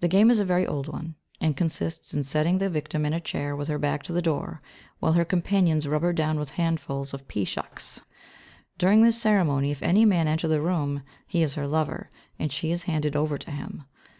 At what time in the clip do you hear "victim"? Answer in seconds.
2.68-3.06